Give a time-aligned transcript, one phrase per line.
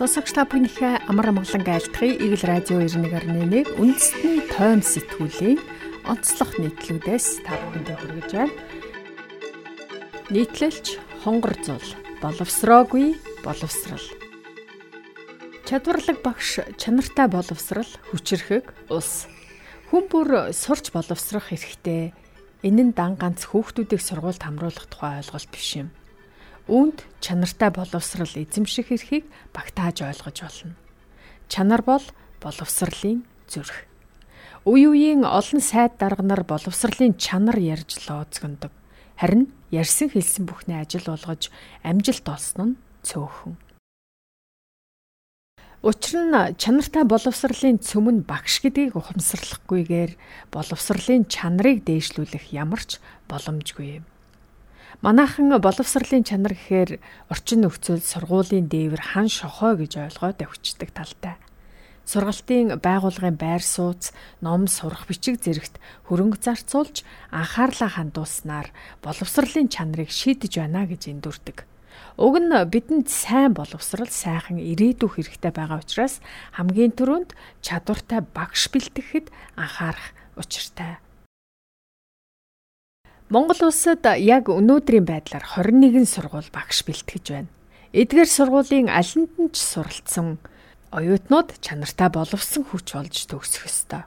[0.00, 2.16] Сонсогч та бүхнийхээ амар амгалан айлтгая.
[2.16, 5.60] Игэл радио 91.1 үндэсний тойм сэтгүүлийн
[6.08, 8.56] онцлог нийтлүүдээс та бүхэндээ хүргэж байна.
[10.32, 11.84] Нийтлэлч хонгор зул
[12.24, 14.06] боловсроогүй боловсрал.
[15.68, 19.28] Чадварлаг багш чанартай боловсрал хүчрхэг ус.
[19.92, 22.16] Хүн бүр сурч боловсрох хэрэгтэй.
[22.64, 25.92] Энэ нь дан ганц хүүхдүүдийг сургуульд хамруулах тухай ойлголт биш юм
[26.70, 30.74] үүнд чанартай боловсрал эзэмших эрхийг багтааж ойлгож болно.
[31.50, 32.04] Чанар бол
[32.38, 33.90] боловсролын зүрх.
[34.62, 38.70] Үе үеийн олон сайд дарга нар боловсролын чанар ярьж лооцгондог.
[39.18, 41.50] Харин ярьсан хэлсэн бүхний ажил болгож
[41.82, 43.58] амжилт олсон нь цөөхөн.
[45.80, 50.12] Учир нь чанартай боловсролын цөм нь багш гэдгийг ухамсарлахгүйгээр
[50.52, 53.00] боловсролын чанарыг дээшлүүлэх ямар ч
[53.32, 54.09] боломжгүй юм.
[54.98, 56.98] Манайхан боловсролын чанар гэхээр
[57.30, 61.38] орчин нөхцөл сургуулийн дээвэр хан шохоо гэж ойлгоод авчдаг талтай.
[62.10, 64.10] Сургалтын байгууллагын байр сууц,
[64.42, 65.78] ном сурах бичиг зэрэгт
[66.10, 71.70] хөрөнгө зарцуулж анхаарлаа хандуулснаар боловсролын чанарыг шийдэж байна гэж эндүрдэг.
[72.18, 76.18] Уг нь бидэнд сайн боловсрал сайхан ирээдүйх хэрэгтэй байгаа учраас
[76.58, 77.30] хамгийн түрүүнд
[77.62, 80.98] чадвартай багш бэлтгэхэд анхаарах учиртай.
[83.30, 87.50] Монгол улсад яг өнөөдрийн байдлаар 21 сургууль багш бэлтгэж байна.
[87.94, 90.42] Эдгээр сургуулийн алинд нь ч суралцсан
[90.90, 94.02] оюутнууд чанартай боловсон хүч болж төгсөх ёстой.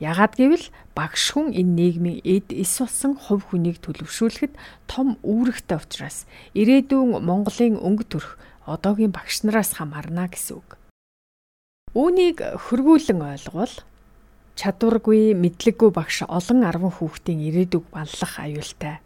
[0.00, 4.56] Яагад гэвэл багш хүн энэ нийгмийн эд эс болсон хувь хүнийг төлөвшүүлэхэд
[4.88, 6.24] том үүрэгтэй учраас
[6.56, 10.80] ирээдүйн Монголын өнгө төрх одоогийн багш нараас хамаарна гэсэн үг.
[11.92, 13.74] Үүнийг хөргүүлэн ойлгвол
[14.56, 19.00] чадваргүй, мэдлэггүй багш олон 10 хүүхдийн ирээдүг банлах аюултай.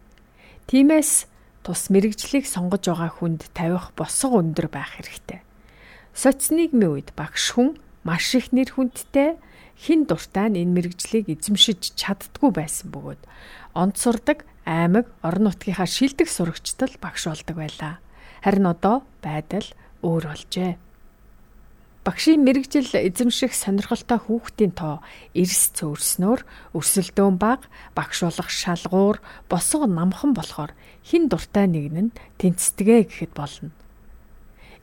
[0.66, 1.30] Тиймээс
[1.62, 5.42] тус мэрэгжлийг сонгож байгаа хүнд тавих босго өндөр байх хэрэгтэй.
[6.14, 9.38] Социализмын үед багш хүн маш их нэр хүндтэй
[9.78, 13.22] хин дуртай нь энэ мэрэгжлийг эзэмшиж чаддгүй байсан бөгөөд
[13.76, 17.94] онц сурдаг аймаг орон нутгийнхаа шилдэг сурагчдал багш болдог байлаа.
[18.40, 19.66] Харин одоо байдал
[20.00, 20.72] өөр болжээ.
[22.06, 25.02] Багшийн мэрэгжил эзэмших сонирхолтой хүүхдийн тоо
[25.34, 26.46] эрс цөөрснөөр
[26.78, 27.66] өрсөлдөөн баг
[27.98, 29.18] багш болох шалгуур
[29.50, 30.70] босго намхан болохоор
[31.02, 33.74] хин дуртай нэг нь тэнцэтгэе гэхэд болно.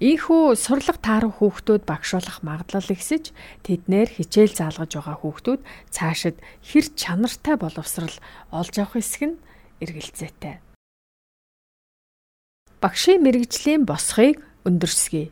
[0.03, 3.31] Ийхүү сурлаг таарах хүүхдүүд багш болох магадлал ихсэж
[3.63, 5.61] тэднэр хичээл заалгаж байгаа хүүхдүүд
[5.95, 8.17] цаашид хэр чанартай боловсрал
[8.51, 9.39] олж авах хэсэг нь
[9.79, 10.59] эргэлзээтэй.
[12.83, 15.31] Багшийн мэрэгжлийн босхийг өндөрсгий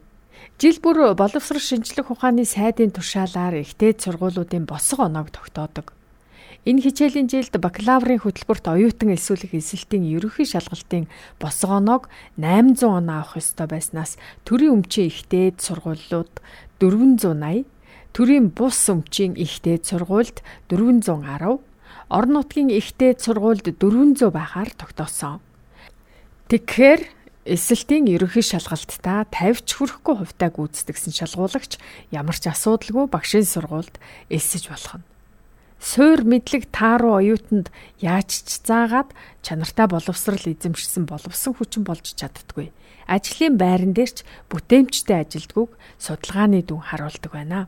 [0.62, 5.90] Жил бүр боловсрол шинжлэх ухааны сайдын тушаалаар ихтэй сургуулиудын босго оноог тогтоодог.
[6.70, 11.10] Энэ хичээлийн жилд бакалаврын хөтөлбөрт оюутан элсүүлэх эсэлтийн ерөнхий шалгалтын
[11.42, 16.30] босго оноог 800 оноо авах ёстой байснаас төрийн өмчийн ихтэй сургуулиуд
[16.78, 17.66] 480,
[18.14, 21.58] төрийн бус өмчийн ихтэй сургуульд 410,
[22.14, 25.42] орон нутгийн ихтэй сургуульд 400 байхаар тогтоосон.
[26.54, 27.02] Тэгэхээр
[27.42, 31.82] Эсэлтийн ерөнхий шалгалтаа 50 ч хүрэхгүй хувьтай гүйцэтгэсэн шалгуулагч
[32.14, 33.98] ямар ч асуудалгүй багшийн сургуульд
[34.30, 35.10] элсэж болох нь.
[35.82, 39.10] Суур мэдлэг тааруу оюутанд яаж ч заагаад
[39.42, 42.70] чанартай боловсрал эзэмшсэн боловсон хүчин болж чаддгүй.
[43.10, 44.22] Ажлын байран дээр ч
[44.54, 47.66] бүтээмжтэй ажилдгүйг судалгааны дүн харуулдаг байна.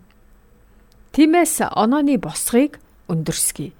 [1.18, 2.78] Тиймээс онооны босгыг
[3.10, 3.74] өндөрсгий.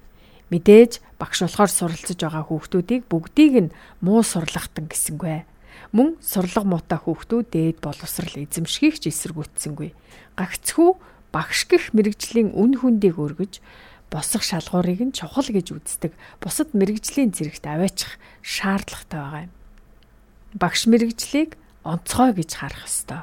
[0.50, 5.53] Мэдээж багш болохоор суралцж байгаа хүүхдүүдийг бүгдийг нь муу сурлахтан гэсэнгүй
[5.94, 9.94] мөн сурлага муутай хүүхдүүд дээд боловсрал эзэмшихийг ч эсэргүүцсэнгүй.
[10.34, 10.90] Гагцхүү
[11.30, 13.62] багш гих мэрэгжлийн үн хүндийг өргөж
[14.10, 16.12] босох шалгуурыг нь чухал гэж үздэг.
[16.42, 19.52] Бусад мэрэгжлийн зэрэгт аваачих шаардлагатай байгаа юм.
[20.58, 21.54] Багш мэрэгжлийг
[21.86, 23.22] онцгой гэж харах ёстой.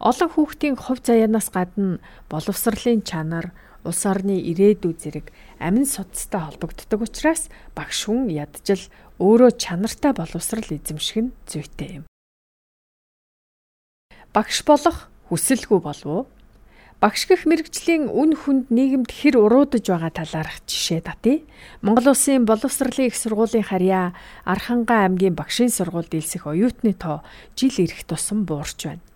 [0.00, 2.00] Олон хүүхдийн хувь заяанаас гадна
[2.32, 3.52] боловсролын чанар,
[3.84, 5.28] улс орны ирээдүй зэрэг
[5.60, 8.80] амин судастай холбогддог учраас багш хүн ядчил
[9.20, 12.04] өөрөө чанартай боловсрал эзэмших нь зүйтэй юм.
[14.32, 16.24] Багш болох хүсэлгүй болов уу?
[17.00, 21.44] Багш гэх мэрэгжлийн үн хүнд нийгэмд хэр уруудаж байгаа талаарх жишээ татъя.
[21.84, 27.24] Монгол Улсын боловсролын их сургуулийн харьяа Архангай аймгийн багшийн сургуульд илсэх оюутны тоо
[27.56, 29.09] жил ирэх тусам буурч байна.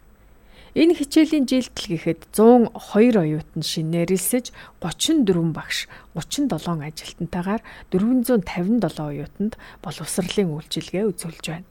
[0.74, 4.50] Энэ хичээлийн жилдэл гэхэд 102 оюутан шинээр элсэж
[4.82, 5.86] 34 багш
[6.18, 6.50] 37
[6.90, 7.62] ажилтнтайгаар
[7.94, 9.54] 457 оюутанд
[9.86, 11.70] боловсролын үйлчилгээ үзүүлж байна.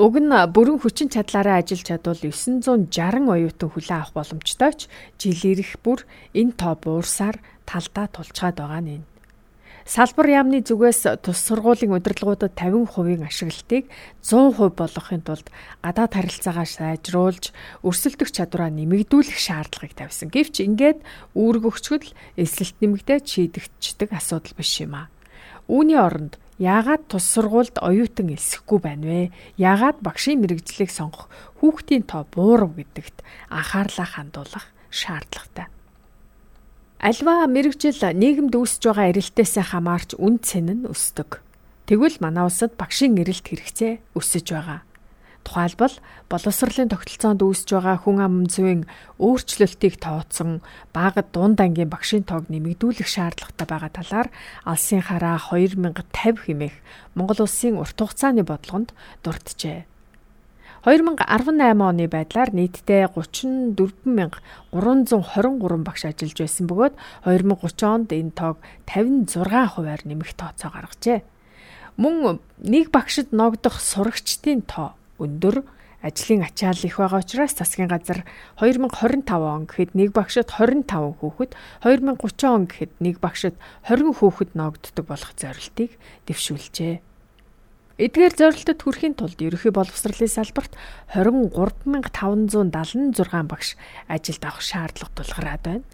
[0.00, 4.88] Уг нь бүрэн хүчин чадлаараа ажиллаж чадвал 960 оюутан хүлээн авах боломжтой ч
[5.20, 7.36] жил ирэх бүр энэ тоо буурсаар
[7.68, 9.04] талдаа тулчаад байгаа нь.
[9.90, 13.90] Салбар яамны зүгээс тус сургуулийн удирдлагуудад 50% ашиглалтыг
[14.22, 15.50] 100% болгохын тулд
[15.82, 17.50] гадаад харилцаагаа сайжруулж
[17.82, 20.30] өрсөлдөх чадвараа нэмэгдүүлэх шаардлагыг тавьсан.
[20.30, 21.02] Гэвч ингээд
[21.34, 22.06] үүрэг өгчгөл
[22.38, 25.10] эсэлт нэмэгдээд шийдэгддэг асуудал биш юм аа.
[25.66, 29.34] Үүний оронд яагаад тус сургуульд оюутан элсэхгүй байна вэ?
[29.58, 31.26] Яагаад багшийн мэрэгжлийг сонгох
[31.58, 35.66] хүүхдийн тоо буурав гэдэгт анхаарлаа хандуулах шаардлагатай.
[37.00, 41.40] Альва мэрэгжил нийгэмд үүсэж байгаа эрэлтээс хамаарч үн цэн нь өсдөг.
[41.88, 44.84] Тэгвэл манай улсад багшийн эрэлт хэрэгцээ өсөж байгаа.
[45.40, 45.96] Тухайлбал
[46.28, 48.84] боловсролын тогтолцоонд үүсэж байгаа хүн ам зүйн
[49.16, 50.60] өөрчлөлтийг тооцсон
[50.92, 54.28] багад дунд ангийн багшийн тоог нэмэгдүүлэх шаардлагатай байгаа талаар
[54.68, 56.04] алсын хараа 2050
[56.36, 56.76] хэмээх
[57.16, 58.92] Монгол улсын урт хугацааны бодлогонд
[59.24, 59.88] дурджээ.
[60.80, 66.96] 2018 оны байдлаар нийтдээ 34323 багш ажиллаж байсан бөгөөд
[67.28, 68.56] 2030 онд энэ тоог
[68.88, 71.20] 56%-аар нэмэх тооцоо гаргажээ.
[72.00, 75.68] Мөн нэг багшид ногдох сурагчдын тоо өндөр
[76.00, 78.24] ажлын ачаал их байгаа учраас засгийн газар
[78.56, 83.52] 2025 он гэхэд нэг багшид 25 хүүхэд 2030 он гэхэд нэг багшид
[83.84, 87.09] 20 хүүхэд ногддог болох зорилтыг дэвшүүлжээ.
[88.00, 90.72] Эдгээр зорилтод хүрэхийн тулд ерөнхий боловсролын салбарт
[91.12, 93.76] 23576 багш
[94.08, 95.84] ажилд авах шаардлага тулгараад байна.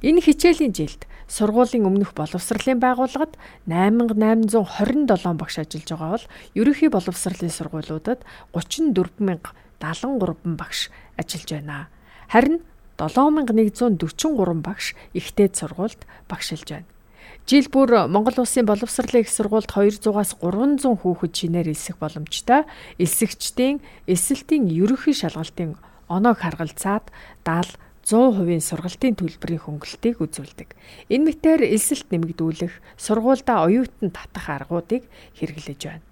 [0.00, 3.36] Энэ хичээлийн жилд сургуулийн өмнөх боловсролын байгууллагад
[3.68, 6.24] 8827 багш ажиллаж байгаа бол
[6.56, 8.24] ерөнхий боловсролын сургуулиудад
[8.56, 10.88] 34073 багш
[11.20, 11.92] ажиллаж байна.
[12.32, 12.64] Харин
[12.96, 14.00] 7143
[14.64, 16.00] багш ихтэй сургуульд
[16.32, 16.91] багшилж байна.
[17.42, 22.62] Жил бүр Монгол улсын боловсролын их сургуульд 200-аас 300 хүүхэд шинээр элсэх боломжтой.
[23.02, 25.74] Элсэгчдийн эсэлтийн ерөнхий шалгалтын
[26.06, 27.10] оноог харгалзаад
[27.42, 30.74] 70 100% сургалтын төлбөрийн хөнгөлтийг үзүүлдэг.
[31.06, 35.06] Энэ мэтээр элсэлт нэмэгдүүлэх, сургуульдаа оюутан татах аргуудыг
[35.38, 36.02] хэрэглэж байна.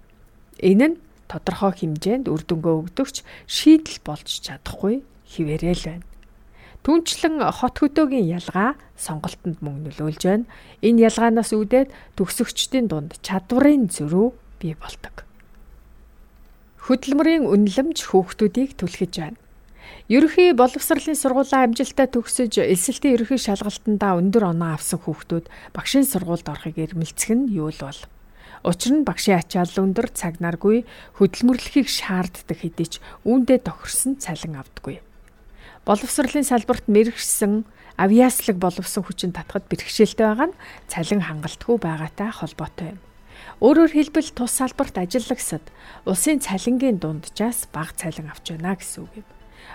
[0.63, 6.10] Энэ нь тодорхой хэмжээнд үр дүнгээ өгдөгч шийдэл болж чадахгүй хിവэрэл байна.
[6.81, 10.49] Түүнчлэн хот хөдөөгийн ялгаа сонголтонд мөн нөлөөлж байна.
[10.81, 15.21] Энэ ялгаанаас үүдээд төгсөгчдийн дунд чадварын зөрүү бий болдог.
[16.81, 19.37] Хөдөлмөрийн үнэлэмж хүүхдүүдийг түлхэж байна.
[20.09, 25.45] Ерөнхий боловсролын сургуулийн амжилтаа төгсөж эсэлтийн ерөнхий шалгалтандаа өндөр оноо авсан хүүхдүүд
[25.77, 28.01] багшийн сургуульд орохыг эрмэлзэх нь юу л бол.
[28.65, 30.89] Учир нь багшийн ачаал өндөр цаг наргүй
[31.21, 32.93] хөдөлмөрлөхийг шаарддаг хэдий ч
[33.29, 35.05] үүндээ тохирсон цалин авдаггүй
[35.85, 37.65] боловсролын салбарт мэрэгсэн
[37.97, 42.99] авиаслаг боловсон хүчин татхад бэрхшээлтэй байгаа нь цалин хангалтгүй байгаатай холбоотой юм.
[43.61, 45.65] Өөрөөр хэлбэл тус салбарт ажиллагсад
[46.05, 49.27] улсын цалингийн дунджаас бага цалин авч байна гэсэн үг юм.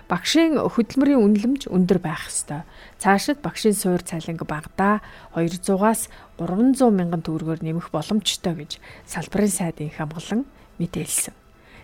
[0.07, 2.63] Багшийн хөдөлмөрийн үнэлэмж өндөр байх ёстой.
[2.99, 5.03] Цаашид багшийн суур цалинг багадаа
[5.35, 10.47] 200-аас 300 мянган төгрөгөөр нэмэх боломжтой гэж салбарын сайдын их хамгаалан
[10.79, 11.35] мэдээлсэн.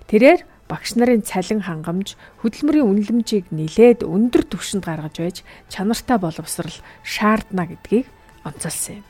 [0.07, 5.37] Тэрээр багш нарын цалин хангамж, хөдөлмөрийн үнэлэмжийг нэлээд өндөр түвшинд гаргаж байж
[5.69, 8.07] чанартай боловсрал шаардна гэдгийг
[8.45, 9.07] онцолсон юм.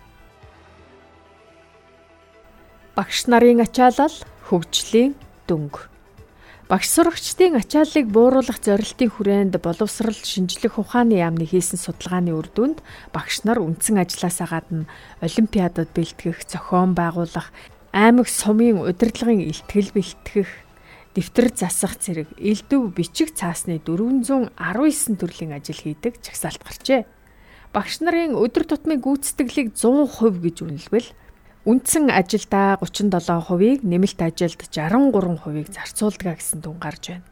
[2.96, 4.16] Багш нарын ачаалал
[4.49, 5.16] хөгжлийн
[5.49, 5.93] дөнгө
[6.72, 12.81] Багш сурагчдын ачааллыг бууруулах зорилтын хүрээнд боловсрал шинжлэх ухааны яамны хийсэн судалгааны үр дүнд
[13.12, 14.88] багш нар үндсэн ажлаасаа гадна
[15.20, 17.52] олимпиадад бэлтгэх, зохион байгуулах,
[17.93, 20.49] аймаг сумын удирдлагын илтгэл бэлтгэх,
[21.14, 27.04] дэвтэр засах зэрэг элдв бичих цаасны 419 төрлийн ажил хийдэг чагсаалт гарчээ.
[27.73, 31.09] Багш нарын өдөр тутмын гүйцэтгэлийг 100% гэж үнэлбэл
[31.69, 37.32] үндсэн ажилдаа 37%-ийг нэмэлт ажилд 63%-ийг зарцуулдаг гэсэн дүн гарч байна.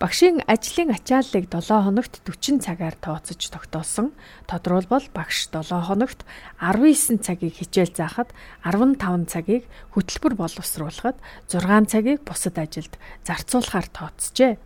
[0.00, 4.16] Багшийн ажлын ачааллыг 7 хоногт 40 цагаар тооцож тогтоосон.
[4.48, 6.24] Тодорхойлбол багш 7 хоногт
[6.56, 8.32] 19 цагийг хичээл заахад
[8.64, 11.20] 15 цагийг хөтөлбөр боловсруулахад
[11.52, 12.96] 6 цагийг бусад ажилд
[13.28, 14.56] зарцуулахаар тооцжээ.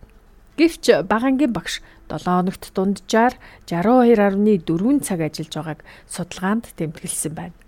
[0.55, 3.35] Гэвч багангийн багш 7 хоногт дунджаар
[3.67, 7.59] 62.4 цаг ажиллаж байгааг судалгаанд тэмдэглэсэн байна.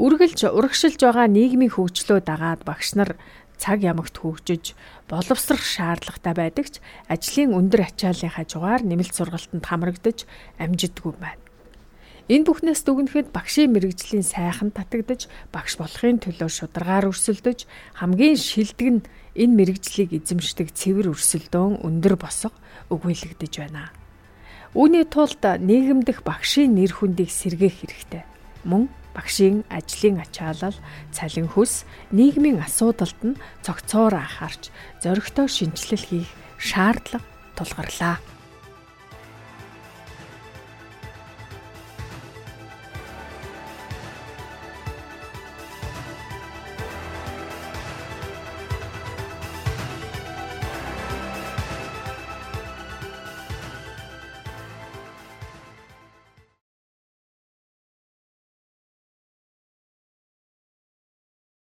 [0.00, 3.16] Үргэлж урагшилж байгаа нийгмийн хөгжлөө дагаад багш нар
[3.58, 4.76] цаг ямагт хөгжиж
[5.08, 6.74] боловсрох шаардлагатай байдаг ч
[7.08, 10.28] ажлын өндөр ачааллын хажуугаар нэмэлт сургалтанд хамрагдаж
[10.60, 11.42] амжидгүй байна.
[12.26, 17.70] Энэ бүхнээс дүгнэхэд багшийн мэрэгжлийн сайхан татагдж багш болохын төлөө шударгаар өрсөлдөж
[18.02, 19.06] хамгийн шилдэг нь
[19.38, 22.50] энэ мэрэгжлийг эзэмшдэг цэвэр өрсөлдөөн өндөр босго
[22.90, 23.94] өгүүлэгдэж байна.
[24.74, 28.26] Үүний тулд нийгэмдэх багшийн нэр хүндийг сэргээх хэрэгтэй.
[28.66, 30.76] Мөн багшийн ажлын ачаалал,
[31.16, 34.68] цалин хөс, нийгмийн асуудалд нь цогцоор анхаарч
[35.00, 36.30] зоригтой шинжилэл хийх
[36.60, 37.24] шаардлага
[37.56, 38.20] тулгарлаа.